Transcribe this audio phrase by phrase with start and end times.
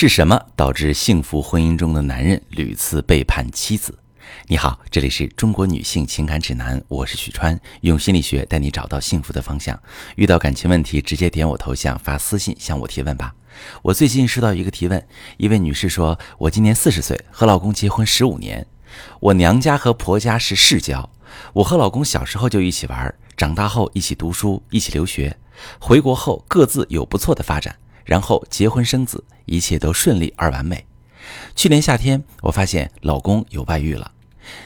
[0.00, 3.98] 是什么导致幸福婚姻中的男人屡次背叛妻子？
[4.46, 9.76] 你好，这里是中国女性情感指南，我是许川，用心理学带你找到幸福的方向。
[10.14, 13.34] 遇到感情问题，直接点我头像发私信向我提问吧。
[13.82, 15.04] 我最近收到一个提问，
[15.36, 18.64] 一位女士说：“我今年四十岁，和老公结婚十五年，
[19.18, 21.10] 我娘家和婆家是世交，
[21.54, 25.36] 我和老公小时候就一起玩，长大后一起读书，一起留学，
[25.80, 27.74] 回国后各自有不错的发展。”
[28.08, 30.86] 然后结婚生子，一切都顺利而完美。
[31.54, 34.12] 去年夏天，我发现老公有外遇了。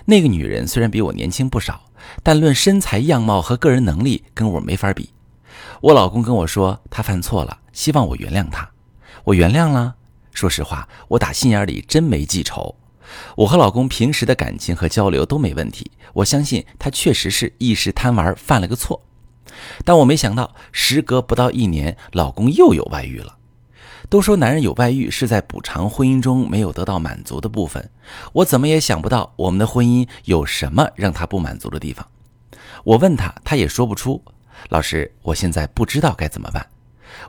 [0.05, 1.91] 那个女人虽然比我年轻不少，
[2.23, 5.11] 但论身材样貌和个人能力，跟我没法比。
[5.81, 8.71] 我老公跟我说他犯错了，希望我原谅他。
[9.25, 9.97] 我原谅了。
[10.31, 12.77] 说实话，我打心眼里真没记仇。
[13.39, 15.91] 我和老公平时的感情和交流都没问题。
[16.13, 19.05] 我相信他确实是一时贪玩犯了个错。
[19.85, 23.37] 但我没想到，时隔不到一年，老公又有外遇了。
[24.09, 27.91] 都说男人有外遇是在补偿婚姻中没有得到满足的部分，
[28.33, 32.07] 我怎么也想不到我们的婚姻有什么让他不满足的地方。
[32.85, 34.23] 我问他，他也说不出。
[34.69, 36.67] 老师，我现在不知道该怎么办。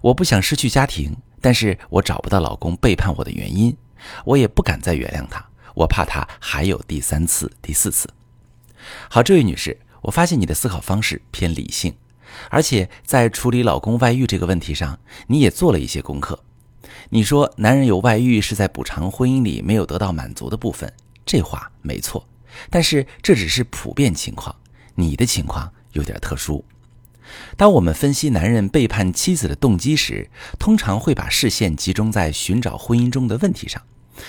[0.01, 3.75] 我不想失去家庭，但是我找不到老公背叛我的原因，
[4.25, 5.43] 我也不敢再原谅他，
[5.75, 8.09] 我怕他还有第三次、第四次。
[9.09, 11.93] 好，这位女士，我发现你的思考方式偏理性。
[12.49, 16.39] 而且在处理老公外遇这个问题上，你也做了一些功课。
[17.09, 20.91] 你说男人有外遇是在补偿婚姻里没有得到满足的部分，
[21.25, 22.27] 这话没错。
[22.69, 24.55] 但是这只是普遍情况，
[24.95, 26.63] 你的情况有点特殊。
[27.57, 33.81] 当我们分析男人背叛妻子的动机时，通常会把视线集中在寻找婚姻中的问题上，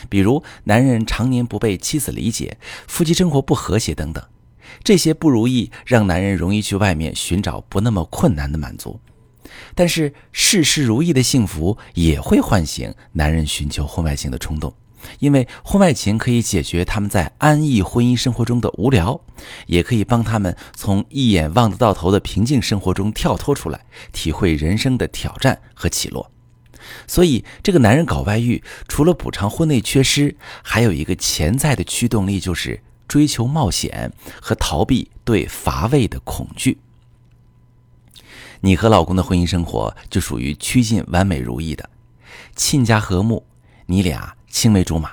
[0.09, 4.25] 比如男人常年不被妻子理解，夫妻生活不和谐等等。
[4.83, 8.99] 这些不如意让男人容易去外面寻找不那么困难的满足，
[9.75, 14.75] 但是事事如意的幸福也会唤醒男人寻求婚外情的冲动，
[15.19, 19.21] 因为婚外情可以解决他们在安逸婚姻生活中的无聊，
[19.67, 26.31] 也可以帮他们从一眼望得到头的平静生活中跳脱出来，体会人生的挑战和起落。
[27.07, 32.81] 所以，这个男人搞外遇，除了补偿婚内缺失，还有一个潜在的驱动力就是。
[33.07, 34.11] 追求冒险
[34.41, 36.79] 和逃避对乏味的恐惧。
[38.65, 41.91] 你和老公的婚姻生活就属于趋近完美如意的，
[42.57, 43.45] 亲家和睦，
[43.85, 45.11] 你俩青梅竹马，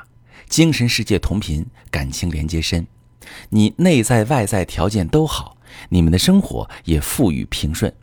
[0.47, 2.87] 精神世界同频，感情连接深。
[3.49, 5.57] 你内在外在条件都好，
[5.89, 7.93] 你们的生活也富裕平顺。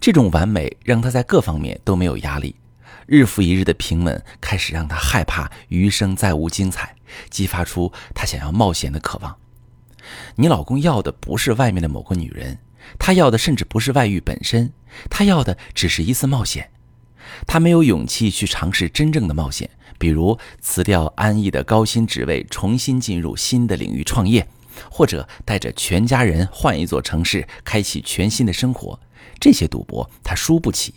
[0.00, 2.56] 这种完美让他在各方面都没有压力。
[3.06, 6.96] 日复一日的平稳开始让他害怕余生再无精彩，
[7.30, 9.36] 激发出他想要冒险的渴望。
[10.34, 12.58] 你老公要的不是外面的某个女人，
[12.98, 14.72] 他要的甚至不是外遇本身，
[15.08, 16.70] 他要的只是一次冒险。
[17.46, 24.48] 他没有勇气去尝试真正的冒险，比如辞掉安逸的高薪职位，重新进入新的领域创业，
[24.90, 28.98] 或者带着全家人换一座城市，开启全新的生活。
[29.38, 30.94] 这些赌博他输不起。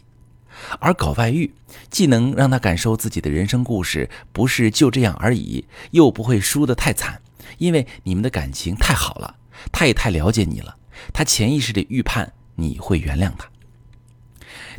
[0.80, 1.54] 而搞外遇，
[1.90, 7.22] 既能让他感受自己的人生故事不是就这样而已，又不会输得太惨，
[7.58, 9.36] 因为你们的感情太好了，
[9.72, 10.78] 他也太了解你了，
[11.14, 13.50] 他潜意识里预判你会原谅他。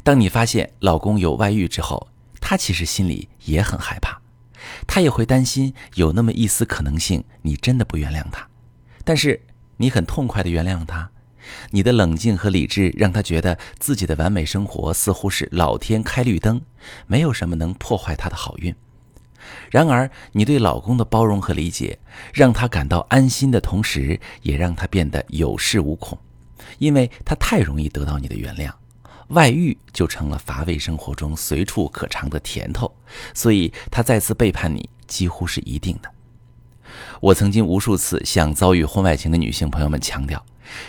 [0.03, 2.09] 当你发现老公有外遇之后，
[2.41, 4.21] 他其实心里也很害怕，
[4.87, 8.47] 他也会担心有那么一丝可能性你真的不原谅他，
[9.03, 9.41] 但是
[9.79, 11.11] 你很痛快的原谅他。
[11.71, 16.63] 你的冷静和理智让他觉得自己的完美生活似乎是老天开绿灯，
[17.07, 18.75] 没有什么能破坏他的好运。
[19.71, 21.99] 然而，你对老公的包容和理解，
[22.33, 26.19] 让他感到安心的同时，也让他变得有恃无恐，
[26.79, 28.71] 因为他太容易得到你的原谅，
[29.29, 32.93] 外遇就成了乏味生活中随处可尝的甜头，
[33.33, 36.11] 所以他再次背叛你几乎是一定的。
[37.21, 40.45] 我曾经无数次向遭遇婚外情的女性朋友们强调。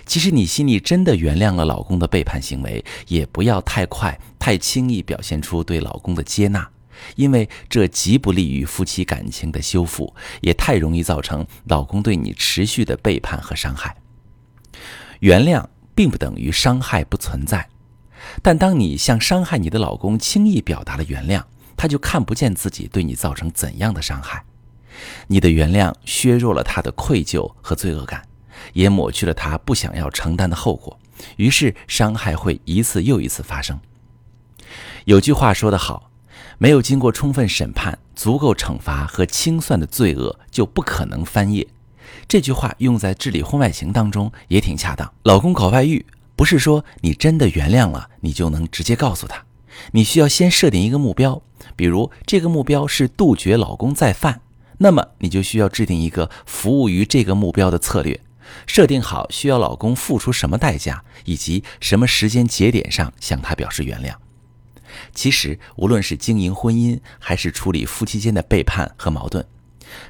[0.06, 6.68] 其实你心里真的原谅了老公的背叛行为，也不要太快、太轻易表现出对老公的接纳，
[7.16, 13.96] 因为这极不利于夫妻感情的修复，也太容易造成老公对你持续的背叛和伤害。
[15.20, 17.70] 原谅并不等于伤害不存在，
[18.42, 21.44] 但当你向伤害你的老公轻易表达了原谅，
[21.78, 24.44] 他就看不见自己对你造成怎样的伤害，
[25.28, 28.24] 你的原谅削弱了他的愧疚和罪恶感。
[28.74, 30.98] 也抹去了他不想要承担的后果，
[31.36, 33.80] 于是伤害会一次又一次发生。
[35.03, 36.09] 有句话说得好，
[36.58, 41.68] 没有经过充分审判、足够惩罚和清算的罪恶就不可能翻页。
[42.28, 45.12] 这句话用在治理婚外情当中也挺恰当。
[45.24, 46.06] 老公搞外遇，
[46.36, 49.44] 不是说你真的原谅了，你就能直接告诉他，
[49.92, 51.42] 你需要先设定一个目标，
[51.76, 54.41] 比如这个目标是杜绝老公再犯，
[54.80, 58.20] 那么你就需要制定一个服务于这个目标的策略，
[58.66, 64.14] 设定好需要老公付出什么代价，以及什么时间节点上向他表示原谅。
[65.14, 69.46] 其实，无论是经营婚姻，还是处理夫妻间的背叛和矛盾，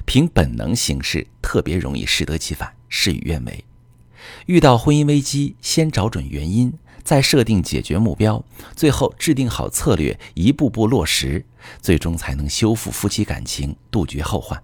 [0.04, 3.64] 凭本能行事特别容易适得其反，事与愿违。
[4.46, 6.72] 遇到婚姻危机，先找准原因，
[7.04, 8.44] 再设定解决目标，
[8.74, 11.44] 最后制定好策略，一步步落实，
[11.80, 14.60] 最终才能修复夫妻感情，杜绝后患。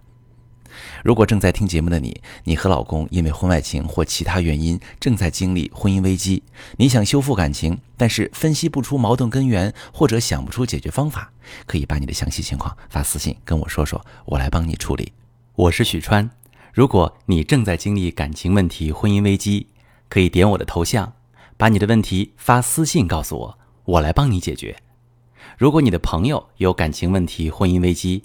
[1.05, 6.43] 如果正在听节目的你，你和老公因为婚外情或其他原因正在经历婚姻危机，
[6.77, 11.33] 你想修复感情，但是分析不出矛盾根源，或者想不出解决方法，
[11.67, 15.13] 可以把你的详细情况发私信跟我说说，我来帮你处理。
[15.55, 16.31] 我是许川，
[16.73, 19.67] 如果你正在经历感情问题、婚姻危机，
[20.09, 21.13] 可以点我的头像，
[21.57, 24.77] 把你的问题发私信告诉我，我来帮你解决。
[25.59, 28.25] 如果你的朋友有感情问题、婚姻危机，